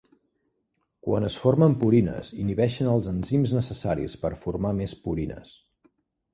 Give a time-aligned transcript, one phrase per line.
[1.07, 5.57] Quan es formen purines, inhibeixen els enzims necessaris per formar més purines.